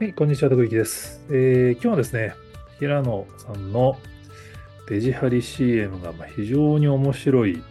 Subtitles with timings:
[0.00, 2.32] はい、こんにちは、徳之です、えー、今日はですね、
[2.78, 3.98] 平野さんの
[4.88, 7.64] デジハリ CM が非常に面白い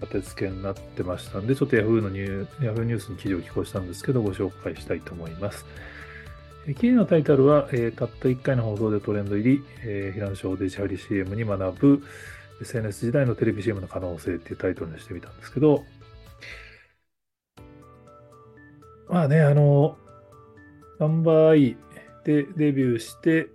[0.00, 5.64] 立て付けになってましたんで、ちょっと Yahoo のニュー Yahoo ニュースに記事を寄稿したんですけど、ご紹介したいと思います。
[6.76, 12.02] 記事のタイトルは、えー、たった1回の放送でトレンド入り、えー、平野翔デジハリ CM に学ぶ
[12.62, 15.84] SNS 時代のテレビ CM の可能性っていうタイトルにしてみたんですけど、
[19.08, 19.96] まあね、あの、
[21.00, 21.76] ナンバーアイ
[22.24, 23.48] でデビューして、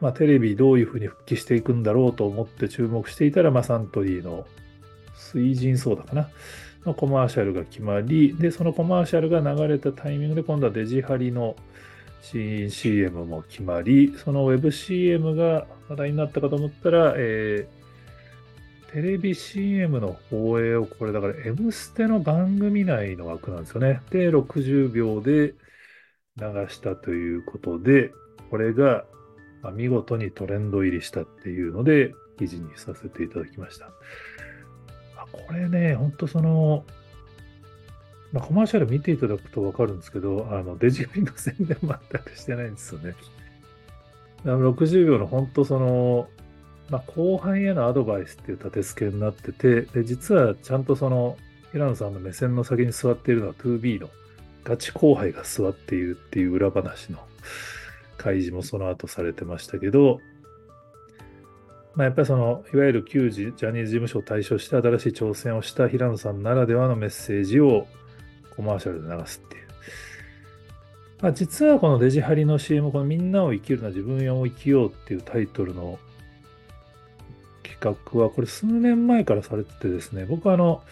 [0.00, 4.46] まあ、テレビどういうふうに復帰していくんだろうと思って注目していたら、まあ、サントリーの
[5.14, 6.28] 水神ソーダかな
[6.84, 11.56] のコマーシャルが決まり、で、そのコマーシャルが流れたタイミングで今度はデジハリの
[12.22, 24.00] 新 CM も決まり、その WebCM が話題になったかと思ったら、えー、テレビ CM の放映を、これだから M ステの番組内の枠なんですよね。
[24.10, 25.54] で、60秒で
[26.40, 28.12] 流したということで、
[28.50, 29.04] これが
[29.74, 33.90] 見事にトレンド入りしたっていうので、記事にさせていただきました。
[35.30, 36.84] これね、ほんとその、
[38.32, 43.14] まあ、コマーシャル見ていただくとわかるんですけど、あのデジフリの宣伝全くしてないんですよね。
[44.44, 46.28] あの60秒の本当その、
[46.88, 51.36] まあ、後半へのアドバイスっていう立て付けになってて、で実はちゃんとその
[51.72, 54.08] 平野さんの目線の先に座っているのは 2B の
[54.64, 57.18] ガチ後輩が座っているっていう裏話の
[58.16, 60.20] 開示もその後されてましたけど、
[61.94, 67.86] まあ、やっぱりそのいわゆる旧ジャニーズ事務所を退所して新しい挑戦をした平野さんならではのメッセージを
[68.54, 69.60] コマーシャルで流すっていう。
[71.22, 75.98] まあ、実はこのデジハリの CM、このみんなを生きるな自分を生きようっていうタイトルの
[77.62, 80.82] 企画は、これ数年前からされててですね、僕はあの、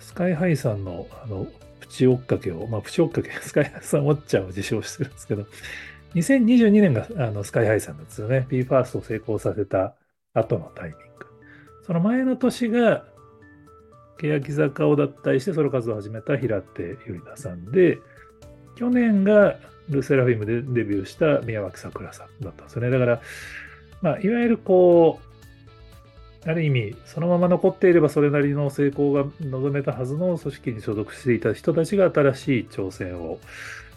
[0.00, 1.46] スカイハイさんのあの
[1.92, 5.46] チ追っかけを、まあ、プチ追っかけ、 スカイハイさんウォッチャーを受賞してるんですけど、
[6.14, 8.46] 2022年があのスカイハイさんなんですよね。
[8.48, 9.94] BE:FIRST を成功させた
[10.34, 11.26] 後のタイミング。
[11.86, 13.04] その前の年が、
[14.18, 17.98] 欅坂を脱退してソロ活動を始めた平手友梨奈さんで、
[18.76, 19.56] 去年が
[19.88, 22.90] ルセラフィムでデビューした宮脇さくらさんだったんですよね。
[22.90, 23.20] だから、
[24.00, 25.31] まあ、いわゆるこう、
[26.44, 33.38] ある意味、そのまま残っていればそれなりの成功が望めたはずの組織に所属していた人たちが新しい挑戦を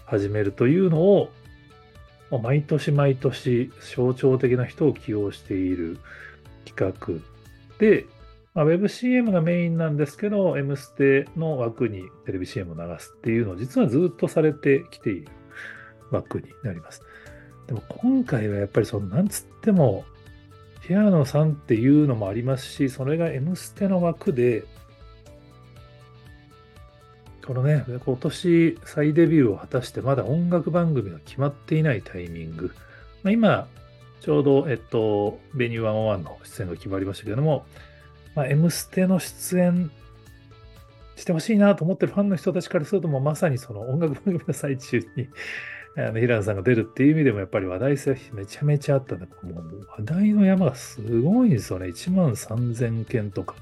[0.06, 1.32] 始めるというのを、
[2.44, 5.98] 毎年毎年象徴的な人を起用している
[6.66, 7.16] 企画
[7.80, 8.06] で、
[8.54, 15.28] まあ、WebCM がメインなんですけど、M ステの枠にテレビ CM を流すっていうのを実はずっとされてきている
[16.12, 17.02] 枠になります。
[17.68, 20.06] でも今回はやっぱりその、なんつっても、
[20.88, 24.66] ピアノさんっていうのもありますし、それが M ステの枠で、
[27.44, 32.72] このね、今年再デビューを果たしてまだ音楽番組が決まっていないタイミング。
[33.24, 33.68] まあ、今、
[34.22, 37.66] ちょうど、えっと、ベニュー101の出演が決まりましたけれども、
[38.36, 39.90] まあ、M ステの出演
[41.16, 45.30] してほしいなと思ってるファンの人たちからすると、もうまさにその音楽番組の最中に
[45.98, 51.88] あの平野さんが出るっていう意味でもやっぱり話題性めちゃめちゃあったんだもう話題の山がすごいんですよね。
[51.88, 53.56] 1万3000件とか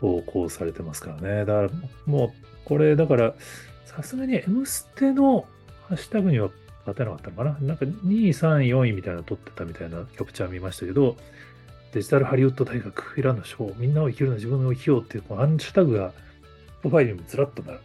[0.00, 1.44] 投稿されてますからね。
[1.44, 1.70] だから
[2.06, 2.30] もう
[2.64, 3.34] これだから
[3.84, 5.46] さすがに M ステの
[5.88, 6.50] ハッシュタグには
[6.86, 11.16] 立てなかったのかななんか2位、3位、4位みたいなの撮ってたみたいな曲チャー見ましたけど、
[11.92, 16.12] デジタルハリウッド大学平野翔、みんなを生きるの自分を生きようっていう、このハッシュタグが、
[16.82, 17.78] プロファイルにもずらっとなる。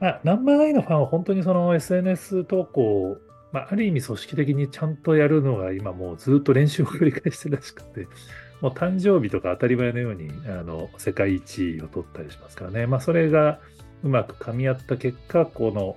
[0.00, 3.18] まあ、ナンバーガイのファンは本当にその SNS 投稿
[3.56, 8.06] まあ、ある意味組織的にちゃんとやるのが今もうずっと練習を繰り返してるらしくて、
[8.60, 12.86] もう誕生日とか当たり前のようにあの世界一位を取ったりしますからね。
[12.86, 13.60] まあ、それが
[14.02, 15.96] うまく噛み合った結果、この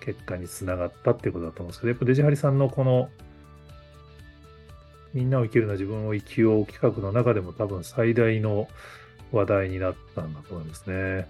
[0.00, 3.10] 結果につながったっていうことだと思うんですけど、やっぱデジハリさんのこの
[5.12, 8.68] みんなを生きるな自分を生きよう企画の中でも多分最大の
[9.32, 11.28] 話題になったんだと思いますね。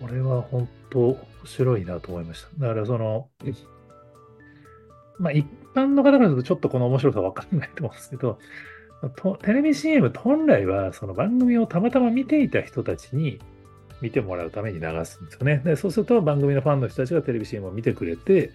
[0.00, 2.48] これは本当面白いなと思いました。
[2.58, 3.28] だからその、
[5.18, 8.38] まあ一般の方からするとちょっとこの面白さわかんないと思うんですけど、
[9.42, 13.38] テレビ CM 本来はその番組をたまたま見ていた人たちに
[14.00, 15.62] 見てもらうために流すんですよね。
[15.64, 18.50] でそうすると番組のファンの人たちがテレビ CM を見てくれて、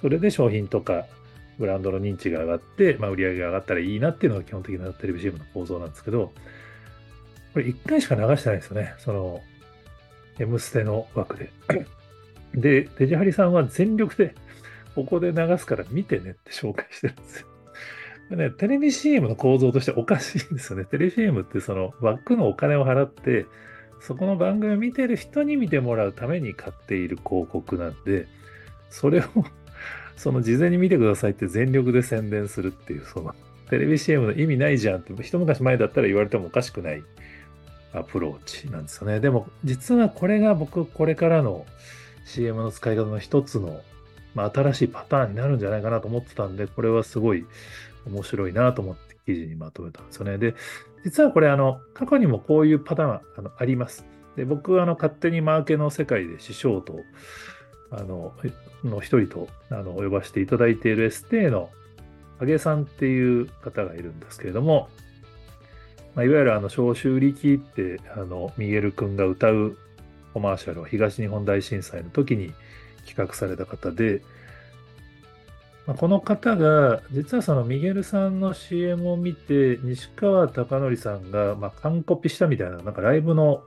[0.00, 1.06] それで商品とか
[1.58, 6.32] ブランドの認知が上がって、まあ、売り上げが上がったらいいなっていうのが基本的なテレビ CM の構造なんですけど、
[7.52, 8.94] これ1回しか流してないですよね。
[8.98, 9.40] その、
[10.38, 11.50] M ステの枠で。
[12.54, 14.34] で、デジハリさんは全力で、
[14.94, 17.46] ここで流すから見てねって紹介してるんですよ。
[18.36, 20.84] ね、テレビ CM の構造としておかしいんですよね。
[20.84, 23.46] テレビ CM ってその枠のお金を払って、
[24.00, 28.26] そこの番組を見てる人に見てもらうために買っている広告なんで、
[28.90, 29.22] それを
[30.16, 33.34] その事前に見てくださいって全力で宣伝するっていう、その
[33.70, 37.02] テレビ CM の意味ないじゃんって、一昔前だったら言われてもおかしくない
[37.94, 39.20] アプローチなんですよね。
[39.20, 41.66] でも、実はこれが僕、これからの
[42.24, 43.80] CM の使い方の一つの、
[44.34, 47.44] まあ、新しいパターンになるんじゃないかなと思ってたんで、これはすごい
[48.06, 50.38] 面白いなと思って記事にまとめたんですよね。
[50.38, 50.54] で、
[51.04, 54.04] 実はこれ、あの、過去にもこういうパターンはあのあります。
[54.36, 57.00] で、僕はあの勝手にマーケの世界で師匠と、
[57.90, 58.32] あの、
[58.84, 61.70] の一人とあの呼ばせていただいているエステの
[62.38, 64.88] 影さんっていう方がいるんですけれども、
[66.14, 69.78] まあ、いわゆるあの召集力ってあのミゲル君が歌う
[70.34, 72.52] コマーシャルを東日本大震災の時に
[73.06, 74.22] 企画された方で、
[75.86, 83.62] まあ、この方が実はそのミゲルさんの CM を見て西川貴教さんがまあ完コピしたみたいななんかライブの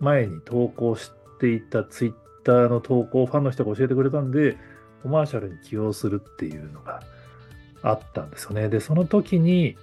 [0.00, 1.10] 前に投稿し
[1.40, 2.14] ていたツイッ
[2.44, 4.56] ターの投稿をファンの人が教えてくれたんで
[5.02, 7.02] コマーシャルに起用するっていうのが
[7.82, 8.70] あったんですよね。
[8.70, 9.76] で、その時に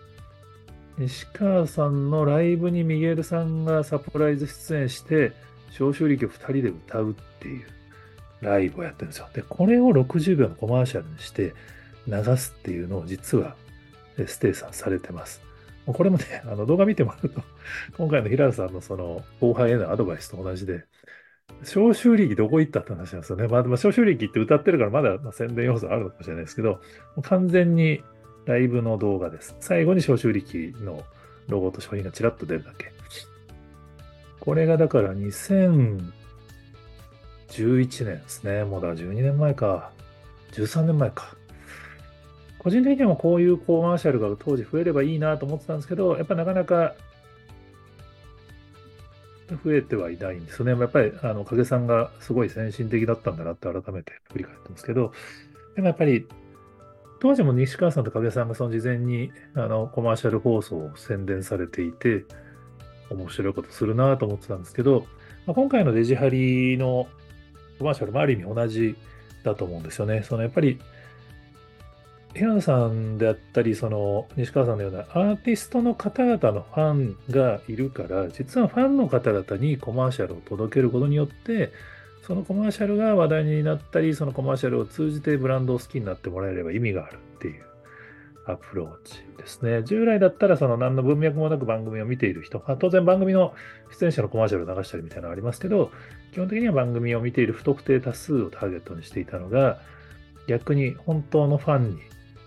[0.98, 5.34] 西川さんのライブにミゲルさんがサプライズ出演して、
[5.72, 7.68] 召集力を2人で歌うっていう
[8.42, 9.28] ライブをやってるんですよ。
[9.34, 11.54] で、これを60秒のコマーシャルにして
[12.08, 13.56] 流すっていうのを実は
[14.28, 15.42] ステイさんされてます。
[15.86, 17.42] これもね、 あの動画見てもらうと、
[17.98, 20.86] 今回の平野さんのその後輩へのアドバイスと同じで、
[21.64, 23.48] 召集力どこ行ったって話なんですよね。
[23.48, 26.80] まあ、召集力って歌ってるからまだ宣伝要素あるのかもしれないですけど、
[27.24, 28.04] 完全に
[28.46, 29.56] ライブの動画です。
[29.60, 31.04] 最後に召集力の
[31.48, 32.92] ロゴと商品がちらっと出るだけ。
[34.40, 36.02] これがだから2011
[37.50, 38.64] 年ですね。
[38.64, 39.92] もうだ12年前か。
[40.54, 41.36] 13年前か。
[42.58, 46.96] 個人的にはこういうコマーシャルが当時増えればいいなと思ってたんですけど、やっぱなかなか
[49.64, 50.80] 増えてはいないんですよね。
[50.80, 55.12] やっぱり、あの、影さんがすごい先進的だったんだなって改めて振り返ってますけど、
[55.76, 56.28] でもやっぱり、
[57.22, 62.26] 当時も西川さんと影さんがその事前にあのコマーシャル放送を宣伝されていて、
[63.12, 65.06] 面白いことするなと思ってたんですけど、
[65.46, 67.08] まあ、今回のデジハリの
[67.78, 68.96] コマーシャルもある意味同じ
[69.44, 70.24] だと思うんですよね。
[70.24, 70.80] そのやっぱり
[72.34, 81.72] 平野さんであったり、その西川さんのようなアーティストの方々のファンがいるから、実はファンの方々にコマーシャルを届けることによって、
[82.32, 87.66] そのコマーシャルが話題になったり、そのコマーシャルを通じてブランドを好きになってもらえれば意味があるっていう
[88.48, 89.84] アプローチですね。
[89.84, 93.54] 従来だったら、その何の文脈もなく番組を見ている人、まあ当然番組の
[93.92, 95.92] 出演者のコマーシャルを流したりみたいなのありますけど、
[96.32, 99.82] 基本的には番組を見ている不特定多数をターゲットにしていたのが、
[100.48, 102.00] 逆に本当のファンに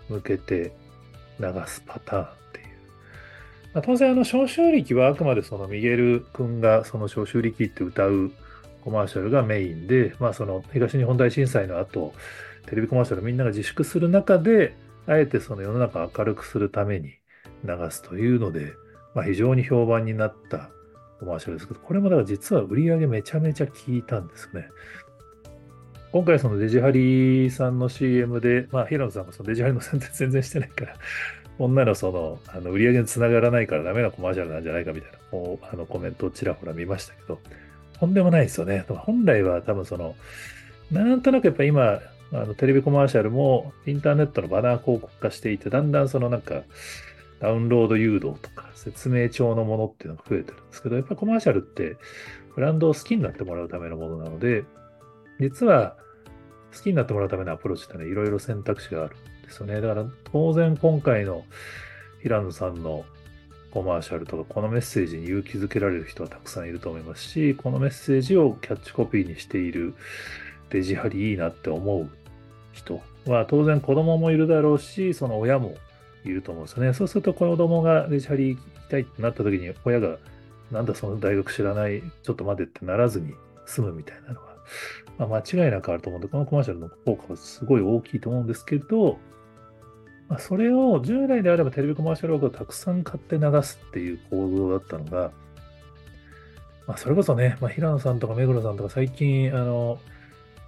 [0.08, 0.72] 向けて
[1.38, 2.66] 流すパターンっていう。
[3.74, 8.32] まあ、当然、あの、召集力はあくまでそのミゲル君がその召集力って歌う
[8.84, 12.12] コマーシャルがメインで、まあ、その東日本大震災の後、
[12.66, 14.76] テレビコマーシャルみんなが自粛する中で、
[15.06, 17.14] あえてその世の中を明るくするために
[17.64, 18.72] 流すというので、
[19.14, 20.70] まあ、非常に評判になった
[21.20, 24.68] コマーシャルですけど、これもだから実は売り上げめちゃめちゃ効いたんですね。
[26.12, 30.94] 今回そのデジハリさんの CM で、まあ、平野さんがそのデジハリの宣伝全然してないから、
[31.58, 35.18] 女のその、あの売り上げにつながらないからダメなコマーシャルなんじゃないかみたいな、
[35.72, 37.40] あのコメントをちらほら見ましたけど、
[37.98, 38.84] とんでもないですよね。
[38.88, 40.14] 本来は多分その、
[40.90, 42.00] なんとなくやっぱ今、
[42.32, 46.62] あのテレビコマーシャルもインターネットのバナー広告化していて、だんだんそのなんか、
[47.40, 51.96] ダウンロード誘導とか説明帳のものっていうのが増えてるんですけど、やっぱコマーシャルって
[52.54, 54.64] ブランドを好きになってもらうためのものなので、
[55.40, 55.96] 実は
[56.74, 59.80] 好きになってもらうためのアプローチってね、いろいろ選択肢があるんですよね。
[59.80, 61.44] だから当然今回の
[62.22, 63.04] 平野さんの
[63.74, 69.94] コマーシャルとか、このメッセージに勇気づけられる人はたくさんいると思いますし、このメッセージをキャッチコピーにしている
[70.70, 72.08] デジハリいいなって思う
[72.72, 75.74] 人は当然子供もいるだろうし、その親も
[76.24, 76.94] いると思うんですよね。
[76.94, 80.18] そうすると子供がデジハリ行きたいってなった時に親が
[80.70, 83.34] なんだその大学知らない、ちょっと待てってならずに
[83.66, 84.54] 済むみたいなのは
[85.18, 89.18] まあ、間違いなくあると思うんで、このコマーシャルの効果はすごい大きいと思うんですけど、
[90.28, 95.32] まあ、それを従来であればテレビコマーシャル枠をたくさん買って流すっていう構造だったのが、
[96.86, 99.98] まあ、それこそね、まあ、平野さんとか目黒さんとか最近、あの、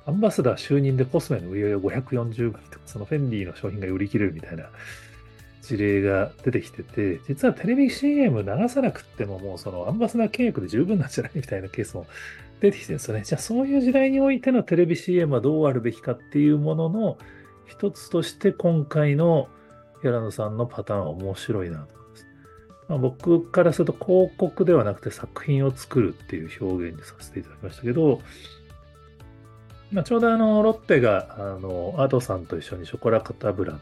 [0.06, 4.70] アンバサダー就任でコスメの売り上げが540倍とか、そのフェンディの商品が売り切れるみたいな
[5.62, 12.06] 事例が出てきてて、実はテレビ CM 流さなくってももうそのアンバサダー契約で十分なんじゃないみたいなケースも
[12.60, 13.24] 出てきてるんですよね。
[13.24, 17.18] じゃあそういう時代においてのテレビ CM はどうあるべきかっていうものの
[17.66, 19.48] 一つとして今回の
[20.02, 22.26] 平野さんのパターンは面白いなと思います。
[22.88, 28.20] まあ、僕からすると広告ではなくて作品を作るっていう表現にさせていただきましたけど、
[29.92, 33.80] まあ、ちょうどあの、ロッテが、あの、アドさんと一緒にショコラカタブラの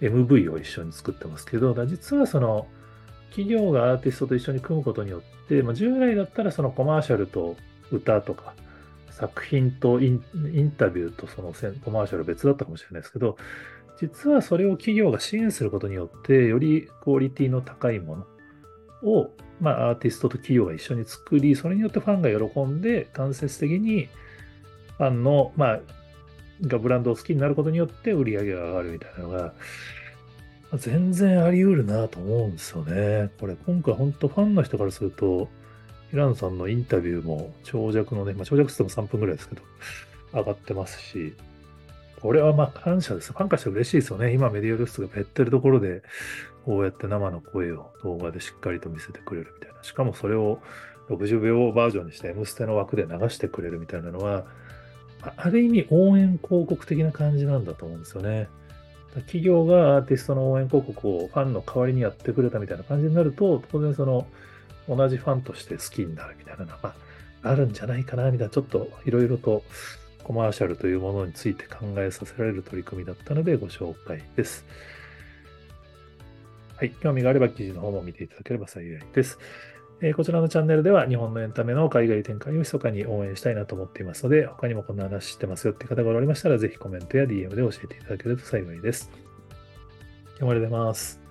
[0.00, 2.66] MV を一緒に作ってますけど、実はその、
[3.30, 7.56] 企業がアーティストと一緒に組むことによって、まあ、従来だったらそのコマーシャルと
[7.90, 8.54] 歌とか、
[9.14, 10.20] 作品とイン
[10.76, 11.54] タビューとその
[11.84, 13.36] コマーシャル別だったかもしれないですけど、
[14.00, 18.26] 実はそれを企業が支援することによって、よりクオリティの高いも
[19.02, 19.30] のを、
[19.60, 24.08] まあ、アーティストと企業が一緒に作り、それによってファンが喜んで、間接的に
[24.98, 25.80] ファンの、まあ、
[26.62, 29.54] がブランドを好きになることによって売り上げが上がるみたいなのが、
[30.76, 33.30] 全然あり得るなと思うんですよね。
[33.38, 35.48] これ、今回本当ファンの人からすると、
[36.14, 39.62] 平野さんのインタビューも長尺のね、まあ、長尺っても3分ぐらいですけど、
[40.32, 41.34] 上がってますし、
[42.20, 43.32] これはまあ感謝です。
[43.32, 44.32] ファン化して嬉しいですよね。
[44.32, 46.02] 今メディア露出が減ってるところで、
[46.64, 49.82] こうやって生の声を動画でしっかりと見せてくれるみたいな。
[49.82, 50.60] しかもそれを
[51.08, 54.44] 60秒バージョンにして M ステの枠で流してくれるみたいなのは、
[55.36, 58.48] ある意味応援広告的な感じなんだと思うんですよね。
[59.26, 64.28] 企業がアーティストの応援広告をファンの代わりにやってくれたみたいな感じになると、当然その
[64.88, 66.94] 同じファンとして好きになるみたいなのは、ま
[67.50, 69.62] あ、るんじゃないかな、みたいな、ちょっといろいろと
[70.22, 74.64] コマーシャルというものについて考えさせられる取り組みだったのでご紹介です。
[76.76, 76.90] はい。
[76.90, 79.38] 興味があれば記事の方も見ていただければ幸いです。
[80.00, 89.10] えー、こちらのチャンネルでは日本のエンタメの海外展開を密かに応援したいなと思っていますので、他にもこんな話知ってますよって方がおられましたら、ぜひコメントや DM で教えていただけると幸いです。
[90.30, 91.23] 今日もありがとうございます。